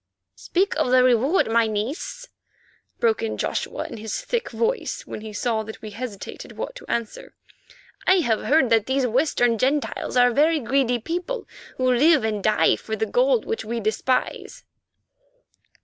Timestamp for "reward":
1.03-1.45